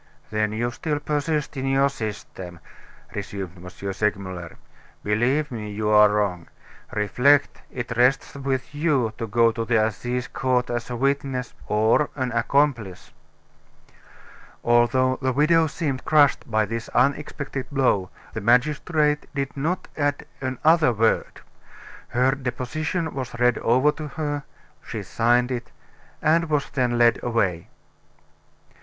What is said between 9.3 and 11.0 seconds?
to the Assize Court as a